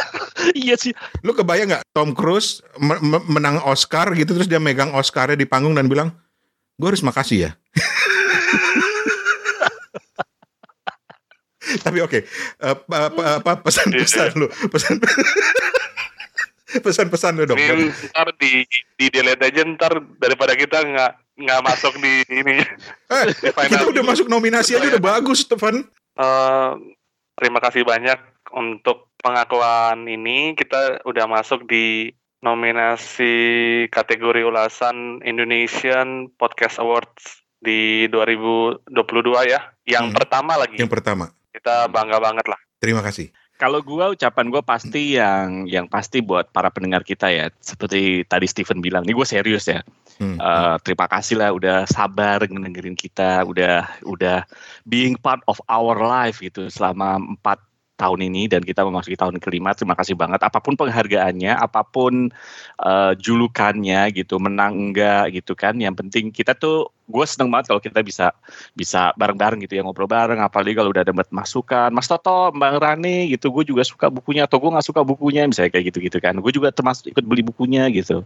iya 0.55 0.79
sih 0.79 0.95
Lu 1.27 1.35
kebayang 1.35 1.67
nggak 1.75 1.83
Tom 1.91 2.15
Cruise 2.15 2.63
me- 2.79 3.03
me- 3.03 3.25
menang 3.27 3.59
Oscar 3.67 4.07
gitu 4.15 4.31
terus 4.31 4.47
dia 4.47 4.63
megang 4.63 4.95
Oscarnya 4.95 5.35
di 5.35 5.43
panggung 5.43 5.75
dan 5.75 5.91
bilang, 5.91 6.15
gue 6.79 6.87
harus 6.87 7.03
makasih 7.03 7.51
ya. 7.51 7.51
Tapi 11.61 11.97
oke, 11.99 12.19
eh, 12.23 12.75
pa- 12.81 13.09
pa- 13.09 13.37
apa 13.37 13.51
pesan-pesan 13.61 14.33
lu, 14.33 14.47
pesan 14.67 14.97
pesan-pesan 16.85 17.33
lu 17.35 17.45
dong. 17.45 17.59
Ini 17.59 17.91
ntar 18.09 18.31
di 18.39 18.63
di 18.95 19.05
delete 19.07 19.43
aja 19.43 19.61
ntar 19.67 19.93
daripada 20.17 20.55
kita 20.55 20.81
nggak 20.81 21.11
nggak 21.37 21.61
masuk 21.61 21.93
di 21.97 22.13
ini. 22.29 22.55
Eh, 23.13 23.23
di 23.29 23.51
final. 23.51 23.67
kita 23.69 23.85
udah 23.87 24.03
masuk 24.03 24.25
nominasi 24.25 24.73
aja 24.73 24.87
udah 24.87 25.03
bagus, 25.03 25.43
Stefan. 25.43 25.83
Eh, 26.15 26.71
terima 27.35 27.59
kasih 27.59 27.83
banyak 27.83 28.15
untuk 28.51 29.11
pengakuan 29.19 30.07
ini. 30.07 30.55
Kita 30.55 31.03
udah 31.03 31.27
masuk 31.27 31.67
di 31.67 32.07
nominasi 32.41 33.35
kategori 33.87 34.41
ulasan 34.41 35.19
Indonesian 35.21 36.31
Podcast 36.33 36.79
Awards 36.79 37.21
di 37.59 38.07
2022 38.07 38.87
ya. 39.45 39.59
Yang 39.83 40.05
Hmm. 40.09 40.15
pertama 40.17 40.53
lagi. 40.55 40.79
Yang 40.79 40.89
pertama, 40.89 41.25
Kita 41.51 41.91
bangga 41.91 42.17
banget 42.17 42.47
lah. 42.47 42.59
terima 42.81 43.03
kasih. 43.05 43.29
kalau 43.61 43.77
gua 43.85 44.09
ucapan 44.09 44.49
gua 44.49 44.65
pasti 44.65 45.21
yang 45.21 45.69
yang 45.69 45.85
pasti 45.85 46.17
buat 46.17 46.49
para 46.49 46.73
pendengar 46.73 47.05
kita 47.05 47.29
ya 47.29 47.53
seperti 47.61 48.25
tadi 48.25 48.49
Steven 48.49 48.81
bilang 48.81 49.05
ini 49.05 49.13
gue 49.13 49.27
serius 49.27 49.69
ya 49.69 49.85
Hmm. 50.21 50.37
Eh, 50.37 50.75
terima 50.85 51.09
kasih 51.09 51.41
lah 51.41 51.49
udah 51.49 51.89
sabar 51.89 52.45
ngedengerin 52.45 52.93
kita 52.93 53.41
udah 53.41 53.89
udah 54.05 54.45
being 54.85 55.17
part 55.17 55.41
of 55.49 55.57
our 55.65 55.97
life 55.97 56.45
gitu 56.45 56.69
selama 56.69 57.17
empat 57.17 57.57
tahun 58.01 58.25
ini 58.33 58.49
dan 58.49 58.65
kita 58.65 58.81
memasuki 58.81 59.13
tahun 59.13 59.37
kelima 59.37 59.77
terima 59.77 59.93
kasih 59.93 60.17
banget. 60.17 60.41
Apa 60.41 60.57
pun 60.57 60.73
penghargaannya 60.73 61.53
apa 61.53 61.85
pun 61.85 62.33
eh, 62.81 63.11
julukannya 63.21 64.09
gitu 64.17 64.41
menang 64.41 64.89
enggak 64.89 65.37
gitu 65.37 65.53
kan 65.53 65.77
yang 65.77 65.93
penting 65.93 66.33
kita 66.33 66.57
tuh 66.57 66.89
gue 67.11 67.25
seneng 67.27 67.51
banget 67.51 67.75
kalau 67.75 67.81
kita 67.83 67.99
bisa 68.01 68.31
bisa 68.71 69.11
bareng-bareng 69.19 69.59
gitu 69.67 69.75
ya 69.75 69.83
ngobrol 69.83 70.07
bareng 70.07 70.39
apalagi 70.39 70.73
kalau 70.79 70.89
udah 70.89 71.03
dapat 71.03 71.27
masukan. 71.29 71.91
Mas 71.91 72.07
Toto 72.07 72.55
Mbak 72.55 72.79
Rani 72.79 73.29
gitu 73.35 73.51
gue 73.51 73.67
juga 73.67 73.83
suka 73.83 74.07
bukunya 74.07 74.47
atau 74.47 74.57
gue 74.63 74.71
nggak 74.71 74.87
suka 74.87 75.01
bukunya 75.03 75.43
misalnya 75.45 75.75
kayak 75.75 75.91
gitu 75.91 75.99
gitu 76.07 76.17
kan. 76.23 76.33
Gue 76.39 76.51
juga 76.55 76.71
termasuk 76.71 77.11
ikut 77.11 77.23
beli 77.27 77.43
bukunya 77.43 77.91
gitu. 77.91 78.23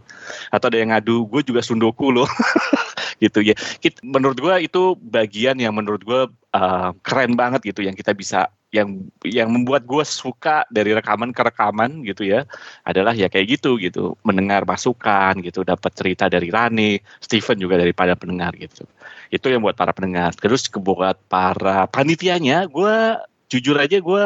Atau 0.54 0.66
ada 0.70 0.78
yang 0.78 0.94
ngadu 0.94 1.26
gue 1.26 1.42
juga 1.42 1.60
sundoku 1.60 2.14
loh 2.14 2.30
gitu 3.22 3.40
ya. 3.42 3.54
Kita, 3.56 4.02
menurut 4.04 4.38
gua 4.38 4.60
itu 4.60 4.96
bagian 4.98 5.56
yang 5.60 5.74
menurut 5.76 6.02
gua 6.02 6.28
uh, 6.56 6.90
keren 7.00 7.36
banget 7.36 7.64
gitu 7.64 7.84
yang 7.84 7.96
kita 7.96 8.12
bisa 8.16 8.52
yang 8.74 9.08
yang 9.22 9.48
membuat 9.48 9.86
gue 9.86 10.02
suka 10.02 10.66
dari 10.68 10.90
rekaman 10.90 11.30
ke 11.30 11.40
rekaman 11.40 12.02
gitu 12.02 12.26
ya 12.26 12.44
adalah 12.82 13.14
ya 13.14 13.30
kayak 13.30 13.58
gitu 13.58 13.78
gitu. 13.80 14.18
Mendengar 14.26 14.66
masukan 14.66 15.38
gitu 15.40 15.62
dapat 15.62 15.94
cerita 15.94 16.26
dari 16.26 16.50
Rani 16.50 16.98
Steven 17.22 17.56
juga 17.56 17.78
daripada 17.78 18.18
pendengar 18.18 18.52
gitu. 18.58 18.84
Itu 19.30 19.48
yang 19.48 19.62
buat 19.62 19.78
para 19.78 19.96
pendengar. 19.96 20.34
Terus 20.36 20.68
buat 20.68 21.16
para 21.30 21.86
panitianya 21.88 22.66
gue 22.68 23.16
jujur 23.46 23.78
aja 23.78 24.02
gue 24.02 24.24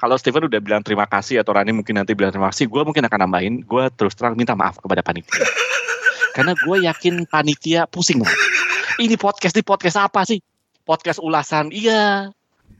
kalau 0.00 0.16
Steven 0.16 0.48
udah 0.48 0.60
bilang 0.60 0.80
terima 0.80 1.04
kasih 1.04 1.44
atau 1.44 1.52
Rani 1.52 1.76
mungkin 1.76 2.00
nanti 2.00 2.16
bilang 2.16 2.32
terima 2.32 2.48
kasih 2.48 2.64
gue 2.64 2.80
mungkin 2.80 3.04
akan 3.04 3.20
nambahin 3.28 3.54
gue 3.60 3.84
terus 3.92 4.16
terang 4.16 4.32
minta 4.40 4.56
maaf 4.56 4.80
kepada 4.80 5.04
panitia 5.04 5.36
karena 6.34 6.52
gue 6.58 6.76
yakin 6.90 7.24
panitia 7.30 7.86
pusing 7.86 8.18
banget 8.18 8.54
ini 9.02 9.18
podcast 9.18 9.54
di 9.54 9.64
podcast 9.66 9.96
apa 9.98 10.22
sih? 10.22 10.38
Podcast 10.84 11.18
ulasan 11.18 11.74
iya. 11.74 12.30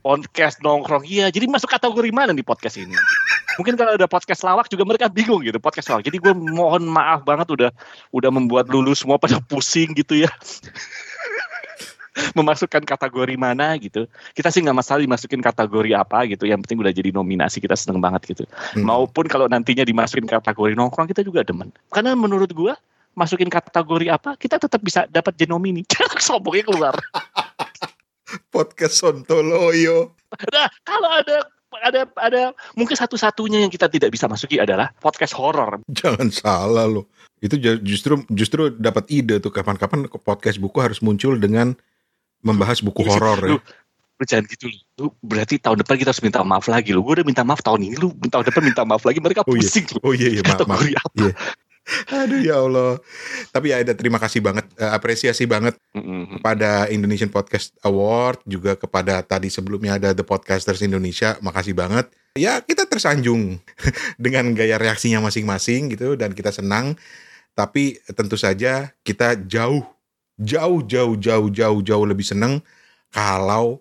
Podcast 0.04 0.60
nongkrong 0.60 1.08
iya. 1.08 1.32
Jadi 1.32 1.48
masuk 1.48 1.72
kategori 1.72 2.10
mana 2.12 2.30
nih 2.36 2.44
podcast 2.44 2.76
ini? 2.78 2.94
Mungkin 3.58 3.78
kalau 3.78 3.94
ada 3.94 4.06
podcast 4.10 4.42
lawak 4.42 4.66
juga 4.70 4.82
mereka 4.84 5.06
bingung 5.08 5.40
gitu 5.42 5.56
podcast 5.58 5.90
lawak. 5.90 6.04
Jadi 6.04 6.20
gue 6.20 6.32
mohon 6.34 6.84
maaf 6.86 7.22
banget 7.24 7.48
udah 7.50 7.70
udah 8.12 8.30
membuat 8.30 8.68
lulu 8.68 8.92
semua 8.92 9.16
pada 9.16 9.40
pusing 9.40 9.96
gitu 9.96 10.22
ya. 10.22 10.30
Memasukkan 12.38 12.86
kategori 12.86 13.34
mana 13.34 13.74
gitu. 13.82 14.06
Kita 14.38 14.54
sih 14.54 14.62
nggak 14.62 14.76
masalah 14.76 15.02
dimasukin 15.02 15.42
kategori 15.42 15.90
apa 15.98 16.30
gitu. 16.30 16.46
Yang 16.46 16.68
penting 16.68 16.78
udah 16.84 16.92
jadi 16.94 17.10
nominasi 17.10 17.58
kita 17.58 17.74
seneng 17.74 17.98
banget 17.98 18.36
gitu. 18.36 18.44
Hmm. 18.76 18.86
maupun 18.86 19.26
kalau 19.26 19.50
nantinya 19.50 19.82
dimasukin 19.82 20.30
kategori 20.30 20.78
nongkrong 20.78 21.10
kita 21.10 21.26
juga 21.26 21.42
demen. 21.42 21.74
Karena 21.90 22.14
menurut 22.14 22.50
gue 22.54 22.74
masukin 23.14 23.50
kategori 23.50 24.06
apa 24.10 24.34
kita 24.36 24.58
tetap 24.58 24.82
bisa 24.82 25.06
dapat 25.10 25.34
genomini 25.38 25.86
sombongnya 26.22 26.66
keluar 26.66 26.94
podcast 28.50 29.02
Sontoloyo. 29.02 30.14
Nah, 30.50 30.68
kalau 30.82 31.10
ada 31.10 31.36
ada 31.74 32.06
ada 32.22 32.42
mungkin 32.78 32.94
satu-satunya 32.94 33.66
yang 33.66 33.72
kita 33.72 33.90
tidak 33.90 34.14
bisa 34.14 34.30
masuki 34.30 34.62
adalah 34.62 34.94
podcast 35.02 35.34
horor. 35.34 35.82
Jangan 35.90 36.30
salah 36.30 36.86
loh. 36.86 37.10
Itu 37.42 37.58
justru 37.82 38.22
justru 38.30 38.70
dapat 38.72 39.10
ide 39.10 39.42
tuh 39.42 39.50
kapan-kapan 39.50 40.06
podcast 40.22 40.62
buku 40.62 40.78
harus 40.78 41.02
muncul 41.02 41.34
dengan 41.36 41.74
membahas 42.46 42.78
buku 42.80 43.02
horor 43.04 43.38
ya. 43.42 43.58
Lu 44.14 44.22
jangan 44.22 44.46
gitu 44.46 44.70
lu. 45.02 45.10
berarti 45.26 45.58
tahun 45.58 45.82
depan 45.82 45.98
kita 45.98 46.14
harus 46.14 46.22
minta 46.22 46.46
maaf 46.46 46.70
lagi 46.70 46.94
lu. 46.94 47.02
Gue 47.02 47.18
udah 47.18 47.26
minta 47.26 47.42
maaf 47.42 47.58
tahun 47.66 47.82
ini 47.82 47.98
lu 47.98 48.14
tahun 48.30 48.46
depan 48.46 48.62
minta 48.62 48.86
maaf 48.86 49.02
lagi 49.02 49.18
mereka 49.18 49.42
pusing 49.42 49.90
oh, 49.98 49.98
iya. 49.98 50.06
Oh 50.06 50.12
iya 50.14 50.28
iya 50.38 50.42
maaf. 50.46 50.62
maaf. 50.70 50.86
Iya. 50.86 51.30
Aduh 52.08 52.40
ya 52.40 52.64
Allah. 52.64 52.96
Tapi 53.52 53.70
ya 53.70 53.84
ada 53.84 53.92
terima 53.92 54.16
kasih 54.16 54.40
banget, 54.40 54.64
uh, 54.80 54.96
apresiasi 54.96 55.44
banget 55.44 55.76
mm-hmm. 55.92 56.40
kepada 56.40 56.88
Indonesian 56.88 57.28
Podcast 57.28 57.76
Award 57.84 58.40
juga 58.48 58.72
kepada 58.74 59.20
tadi 59.20 59.52
sebelumnya 59.52 60.00
ada 60.00 60.10
The 60.16 60.24
Podcasters 60.24 60.80
Indonesia. 60.80 61.36
Makasih 61.44 61.76
banget. 61.76 62.08
Ya 62.34 62.58
kita 62.64 62.88
tersanjung 62.88 63.60
dengan 64.24 64.56
gaya 64.56 64.80
reaksinya 64.80 65.20
masing-masing 65.20 65.92
gitu 65.92 66.16
dan 66.16 66.32
kita 66.32 66.50
senang. 66.50 66.96
Tapi 67.54 68.00
tentu 68.16 68.34
saja 68.34 68.90
kita 69.06 69.38
jauh 69.46 69.84
jauh 70.40 70.82
jauh 70.82 71.14
jauh 71.14 71.48
jauh 71.52 71.80
jauh 71.84 72.06
lebih 72.08 72.26
senang 72.26 72.58
kalau 73.14 73.78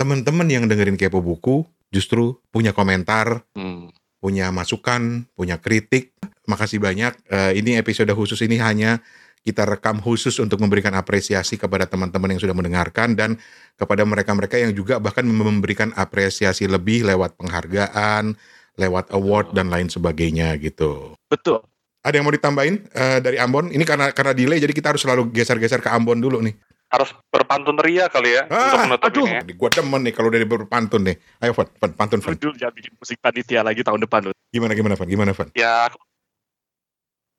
teman-teman 0.00 0.48
yang 0.48 0.64
dengerin 0.64 0.96
kepo 0.96 1.20
buku 1.20 1.68
justru 1.92 2.40
punya 2.48 2.72
komentar, 2.72 3.44
mm. 3.52 3.92
punya 4.16 4.48
masukan, 4.48 5.28
punya 5.36 5.60
kritik 5.60 6.11
makasih 6.46 6.82
banyak. 6.82 7.12
Uh, 7.30 7.52
ini 7.54 7.78
episode 7.78 8.10
khusus 8.14 8.40
ini 8.42 8.58
hanya 8.58 8.98
kita 9.42 9.66
rekam 9.66 9.98
khusus 9.98 10.38
untuk 10.38 10.62
memberikan 10.62 10.94
apresiasi 10.94 11.58
kepada 11.58 11.84
teman-teman 11.90 12.34
yang 12.34 12.40
sudah 12.40 12.54
mendengarkan 12.54 13.18
dan 13.18 13.34
kepada 13.74 14.06
mereka-mereka 14.06 14.54
yang 14.54 14.70
juga 14.70 15.02
bahkan 15.02 15.26
memberikan 15.26 15.90
apresiasi 15.98 16.70
lebih 16.70 17.02
lewat 17.02 17.34
penghargaan, 17.34 18.38
lewat 18.78 19.10
award 19.10 19.50
dan 19.50 19.66
lain 19.66 19.90
sebagainya 19.90 20.54
gitu. 20.62 21.18
Betul. 21.26 21.66
Ada 22.02 22.18
yang 22.18 22.26
mau 22.26 22.34
ditambahin 22.34 22.76
uh, 22.94 23.18
dari 23.22 23.38
Ambon? 23.38 23.70
Ini 23.70 23.82
karena 23.86 24.10
karena 24.10 24.34
delay 24.34 24.58
jadi 24.58 24.74
kita 24.74 24.94
harus 24.94 25.02
selalu 25.02 25.30
geser-geser 25.34 25.82
ke 25.82 25.90
Ambon 25.90 26.18
dulu 26.18 26.38
nih. 26.42 26.54
Harus 26.92 27.08
berpantun 27.32 27.80
ria 27.80 28.04
kali 28.12 28.36
ya 28.36 28.44
ah, 28.52 28.84
untuk 28.84 29.00
aduh, 29.00 29.24
ini. 29.24 29.32
Ya. 29.32 29.42
Gua 29.56 29.70
demen 29.72 30.04
nih 30.04 30.12
kalau 30.12 30.28
dari 30.28 30.44
berpantun 30.44 31.08
nih. 31.08 31.16
Ayo 31.40 31.56
Van 31.56 31.66
pantun 31.96 32.20
Van. 32.20 32.36
Aduh, 32.36 32.52
jangan 32.52 32.74
bikin 32.76 32.92
musik 33.00 33.16
panitia 33.16 33.64
lagi 33.64 33.80
tahun 33.80 34.04
depan 34.04 34.28
loh. 34.28 34.36
Gimana 34.52 34.76
gimana 34.76 34.94
Van? 34.98 35.08
Gimana 35.08 35.32
Van? 35.32 35.48
Ya 35.56 35.88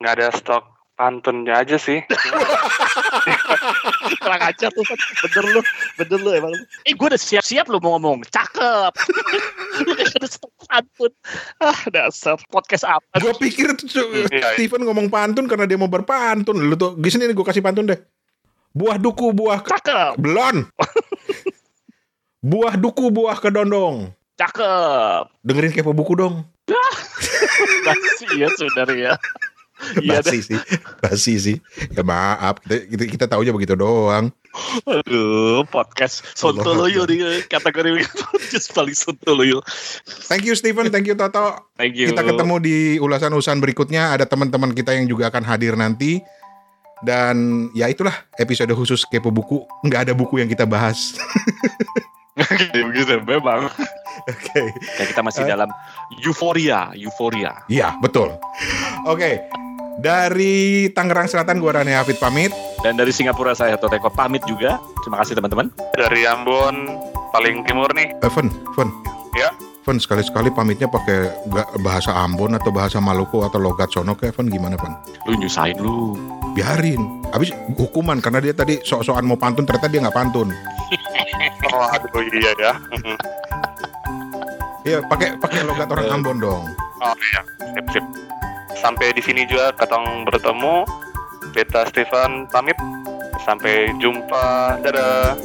nggak 0.01 0.13
ada 0.17 0.34
stok 0.34 0.73
pantunnya 0.93 1.65
aja 1.65 1.77
sih. 1.77 2.06
Kurang 4.23 4.43
aja 4.43 4.67
tuh, 4.71 4.86
bener 5.25 5.43
lu, 5.58 5.62
bener 5.99 6.19
lu 6.21 6.29
emang. 6.32 6.53
Eh, 6.86 6.93
gue 6.93 7.08
udah 7.08 7.19
siap-siap 7.19 7.67
lu 7.67 7.82
mau 7.82 7.97
ngomong, 7.97 8.23
cakep. 8.29 8.93
lu 9.88 9.93
ada 9.97 10.27
stok 10.29 10.53
pantun. 10.69 11.12
Ah, 11.60 11.79
dasar 11.89 12.38
podcast 12.47 12.86
apa? 12.86 13.19
Gue 13.19 13.34
pikir 13.41 13.73
tuh 13.75 13.89
iya, 14.13 14.25
iya. 14.29 14.47
Steven 14.56 14.86
ngomong 14.86 15.10
pantun 15.10 15.49
karena 15.49 15.65
dia 15.65 15.75
mau 15.75 15.89
berpantun. 15.89 16.56
Lu 16.56 16.77
tuh, 16.77 16.95
di 16.95 17.10
sini 17.10 17.34
gue 17.34 17.45
kasih 17.45 17.65
pantun 17.65 17.89
deh. 17.89 17.99
Buah 18.73 18.97
duku, 18.97 19.34
buah 19.34 19.62
cakep. 19.62 20.17
Belon. 20.17 20.65
buah 22.53 22.73
duku, 22.77 23.13
buah 23.13 23.38
kedondong. 23.38 24.13
Cakep. 24.34 25.29
Dengerin 25.45 25.73
kepo 25.73 25.93
buku 25.93 26.17
dong. 26.17 26.41
Masih 27.86 28.29
ya 28.39 28.49
saudara 28.58 28.93
ya. 28.97 29.13
Iya 30.02 30.19
basi 30.19 30.38
sih, 30.41 30.60
basi 31.00 31.34
sih. 31.39 31.58
Ya 31.93 32.02
maaf, 32.02 32.60
kita 32.63 32.86
kita, 32.89 33.04
kita 33.10 33.26
tahu 33.30 33.46
aja 33.46 33.54
begitu 33.54 33.74
doang. 33.78 34.34
Aduh, 34.86 35.65
podcast 35.65 36.22
Sontoloyo 36.38 37.10
nih 37.10 37.50
kategori 37.50 38.06
podcast 38.22 38.67
paling 38.74 38.93
Sontoloyo. 38.93 39.65
Thank 40.30 40.46
you 40.46 40.54
Steven, 40.54 40.93
thank 40.93 41.10
you 41.10 41.17
Toto. 41.17 41.74
Thank 41.74 41.98
you. 41.98 42.13
Kita 42.13 42.22
ketemu 42.22 42.56
di 42.62 42.78
ulasan-ulasan 43.02 43.58
berikutnya. 43.58 44.13
Ada 44.13 44.30
teman-teman 44.30 44.72
kita 44.78 44.93
yang 44.93 45.10
juga 45.10 45.34
akan 45.34 45.41
hadir 45.41 45.74
nanti. 45.74 46.22
Dan 47.04 47.67
ya 47.76 47.91
itulah 47.91 48.13
episode 48.39 48.72
khusus 48.78 49.04
Kepo 49.10 49.34
Buku. 49.34 49.65
Nggak 49.84 50.10
ada 50.10 50.13
buku 50.15 50.39
yang 50.39 50.48
kita 50.48 50.63
bahas. 50.63 51.17
begitu 52.93 53.19
memang. 53.26 53.67
Oke. 54.30 54.72
Okay. 54.72 55.08
kita 55.12 55.22
masih 55.26 55.43
uh, 55.43 55.50
dalam 55.50 55.69
euforia, 56.22 56.93
euforia. 56.96 57.65
Iya, 57.67 57.98
betul. 58.00 58.38
Oke. 59.04 59.19
Okay. 59.19 59.34
Dari 60.01 60.89
Tangerang 60.89 61.29
Selatan 61.29 61.62
gue 61.62 61.69
Rani 61.69 61.93
Hafid 61.93 62.17
pamit. 62.17 62.49
Dan 62.82 62.97
dari 62.97 63.13
Singapura 63.13 63.53
saya 63.53 63.77
Toteko 63.77 64.10
pamit 64.10 64.41
juga. 64.49 64.82
Terima 65.06 65.21
kasih 65.21 65.38
teman-teman. 65.38 65.69
Dari 65.93 66.25
Ambon 66.25 66.97
paling 67.29 67.62
timur 67.69 67.89
nih. 67.93 68.10
Evan, 68.25 68.49
Evan. 68.73 68.89
Ya. 69.38 69.53
Evan 69.84 69.99
sekali-sekali 70.01 70.49
pamitnya 70.49 70.89
pakai 70.89 71.29
bahasa 71.84 72.15
Ambon 72.15 72.58
atau 72.58 72.73
bahasa 72.73 72.97
Maluku 72.97 73.45
atau 73.45 73.62
logat 73.62 73.93
sono 73.93 74.17
ke 74.17 74.34
Evan 74.34 74.49
gimana 74.49 74.79
Evan? 74.79 74.97
Lu 75.29 75.38
nyusahin 75.38 75.77
lu. 75.77 76.17
Biarin. 76.58 77.21
Habis 77.29 77.53
hukuman 77.77 78.17
karena 78.17 78.41
dia 78.41 78.53
tadi 78.56 78.82
sok-sokan 78.82 79.25
mau 79.25 79.38
pantun 79.38 79.67
ternyata 79.67 79.89
dia 79.91 79.99
nggak 80.01 80.17
pantun. 80.17 80.49
oh 81.73 81.86
aduh 81.91 82.23
iya 82.34 82.51
ya. 82.58 82.73
Iya 84.84 84.97
pakai 85.06 85.38
pakai 85.38 85.62
logat 85.63 85.88
orang 85.91 86.08
Ambon 86.10 86.38
dong. 86.41 86.63
Oh 87.03 87.15
iya, 87.34 87.41
sip 87.75 87.86
sip 87.91 88.06
sampai 88.80 89.14
di 89.14 89.22
sini 89.22 89.46
juga 89.46 89.74
ketong 89.76 90.26
bertemu. 90.26 90.86
Beta 91.54 91.86
Stefan 91.90 92.48
pamit. 92.50 92.78
Sampai 93.44 93.92
jumpa. 94.00 94.80
Dadah. 94.82 95.36